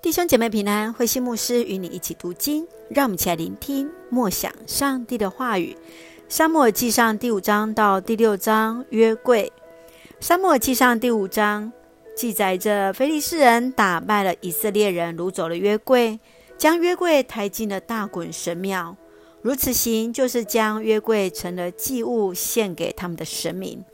[0.00, 5.76] 弟兄姐妹平安，慧心牧师与你一起读经，让我们一起来聆听默想上帝的话语。
[6.28, 9.52] 沙漠记上第五章到第六章，约柜。
[10.20, 11.72] 沙漠记上第五章
[12.16, 16.20] 记载着非利士人打败了以色列人，掳走了约柜，
[16.56, 18.96] 将约柜抬进了大衮神庙。
[19.42, 23.84] 如此行，就是将约柜成了祭物献给他们的神明。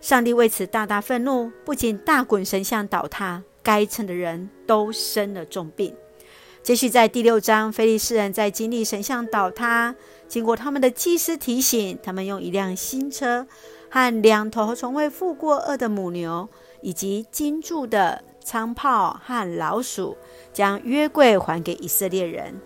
[0.00, 3.42] 上帝为此大大愤怒，不仅大衮神像倒塌。
[3.62, 5.94] 该城的人都生了重病。
[6.62, 9.94] 接续在第六章，菲利士人在经历神像倒塌，
[10.28, 13.46] 经过他们的祭司提醒，他们用一辆新车
[13.90, 16.48] 和两头从未负过轭的母牛，
[16.80, 20.16] 以及金铸的仓炮和老鼠，
[20.52, 22.60] 将约柜还给以色列人。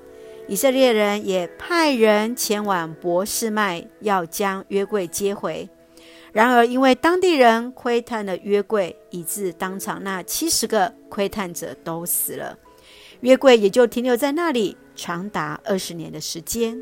[0.47, 5.69] 以色列人也派人前往伯示麦，要将约柜接回。
[6.37, 12.59] 然而，因为当地人窥探了约柜，以致当场那七十个窥探者都死了，
[13.21, 16.79] 约柜也就停留在那里长达二十年的时间。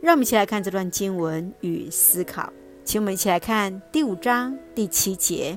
[0.00, 2.52] 让我们一起来看这段经文与思考。
[2.84, 5.56] 请我们一起来看第五章第七节：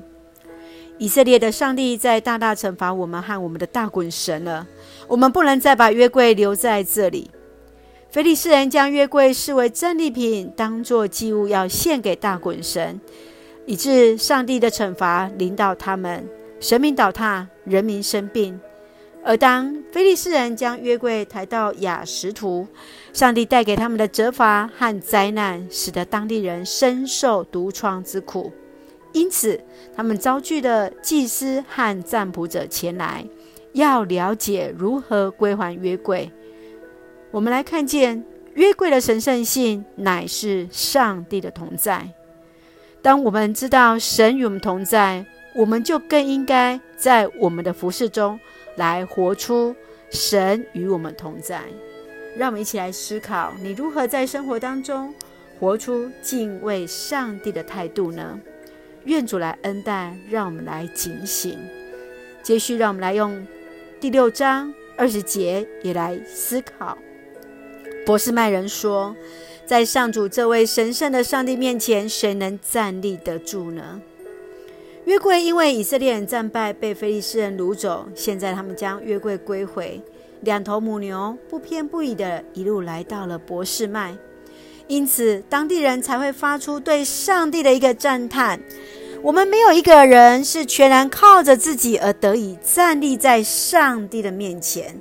[0.98, 4.64] 以色列的上帝在大大惩罚我们和我们的大衮神了，
[5.08, 7.28] 我们不能再把约柜留在这里。
[8.14, 13.00] 菲利士人将约柜视为战利品，当作祭物要献给大衮神，
[13.66, 16.24] 以致上帝的惩罚临到他们，
[16.60, 18.60] 神明倒塌，人民生病。
[19.24, 22.68] 而当菲利士人将约柜抬到雅实图，
[23.12, 28.52] 上帝带给他们的责罚和灾难，使得当地人深受毒疮之苦。
[29.12, 29.60] 因此，
[29.96, 33.26] 他们遭拒的祭司和占卜者前来，
[33.72, 36.30] 要了解如何归还约柜。
[37.34, 42.08] 我们来看见约柜的神圣性，乃是上帝的同在。
[43.02, 48.38] 当我们知道神与我们同在，我们就更应该在我们的服饰中
[48.76, 49.74] 来活出
[50.10, 51.60] 神与我们同在。
[52.36, 55.12] 让我们一起来思考：你如何在生活当中
[55.58, 58.38] 活出敬畏上帝的态度呢？
[59.06, 61.58] 愿主来恩待，让我们来警醒。
[62.44, 63.44] 接续，让我们来用
[63.98, 66.96] 第六章二十节也来思考。
[68.04, 69.16] 博士麦人说
[69.64, 74.02] ：“在上主这位神圣的上帝面前，谁能站立得住呢？”
[75.06, 78.06] 约柜因为以色列人战败，被非利士人掳走。
[78.14, 80.02] 现在他们将约柜归回，
[80.42, 84.14] 两头母牛不偏不倚的一路来到了博士麦，
[84.86, 88.60] 因此当地人才会发出对上帝的一个赞叹
[89.22, 95.00] ：“我们没有一个人是全然靠着自己而得以站立在上帝的面前。”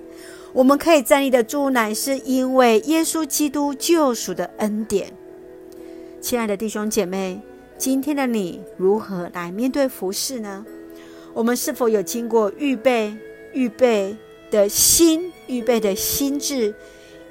[0.53, 5.12] 我们可以站立的住，乃是因为耶稣基督救赎的恩典。
[6.22, 7.41] 亲爱的弟兄姐妹，
[7.75, 10.64] 今天的你如何来面对服侍呢？
[11.34, 13.12] 我们是否有经过预备、
[13.52, 14.16] 预备
[14.52, 16.72] 的心、预备的心智，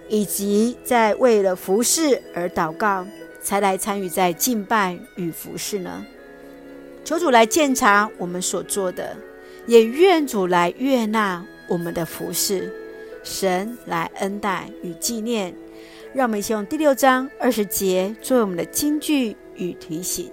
[0.09, 3.06] 以及在为了服侍而祷告，
[3.41, 6.04] 才来参与在敬拜与服侍呢？
[7.04, 9.16] 求主来鉴察我们所做的，
[9.69, 12.81] 也愿主来悦纳我们的服侍。
[13.22, 15.55] 神来恩待与纪念，
[16.12, 20.33] 让我们一起用第六章二十节作为我们的金句与提醒。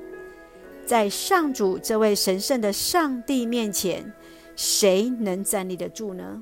[0.86, 4.12] 在上主这位神圣的上帝面前，
[4.56, 6.42] 谁能站立得住呢？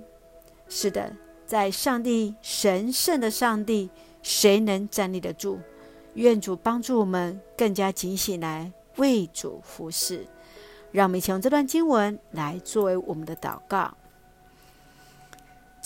[0.69, 1.11] 是的，
[1.45, 3.89] 在上帝神圣的上帝，
[4.21, 5.59] 谁能站立得住？
[6.13, 10.25] 愿主帮助我们更加警醒来为主服事。
[10.91, 13.95] 让我们一起用这段经文来作为我们的祷告。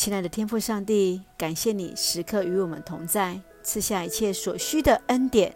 [0.04, 5.56] 亲爱的天父上帝，感谢你时刻与我们同在，赐下一切所需的恩典。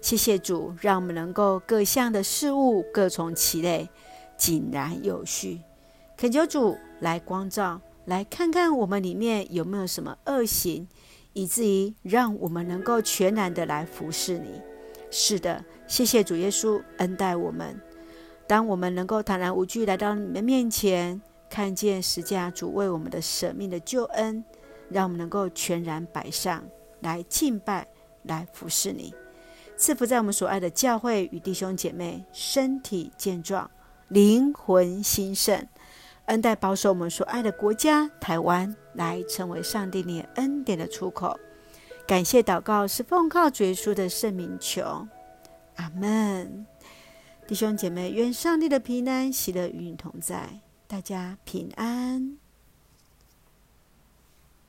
[0.00, 3.90] 谢谢主，让我们能够各项的事物各从其类，
[4.38, 5.60] 井然有序。
[6.16, 10.88] 恳求主来光照，来看看我们里面有没有什么恶行，
[11.34, 14.58] 以至于让我们能够全然的来服侍你。
[15.10, 17.78] 是的，谢谢主耶稣恩待我们。
[18.46, 21.20] 当我们能够坦然无惧来到你们面前。
[21.52, 24.42] 看见十架主为我们的舍命的救恩，
[24.88, 26.64] 让我们能够全然摆上
[27.00, 27.86] 来敬拜，
[28.22, 29.14] 来服侍你。
[29.76, 33.70] 赐福在我们所爱的教会与弟兄姐妹身体健壮，
[34.08, 35.68] 灵魂兴盛，
[36.24, 41.38] 恩待保守我们所爱的国家台湾，来成为上帝你恩典的出口。
[42.06, 45.06] 感谢祷告是奉靠主耶稣的圣名求，
[45.76, 46.66] 阿门。
[47.46, 50.48] 弟兄姐妹，愿上帝的平安喜乐与你同在。
[50.92, 52.41] 大家平安。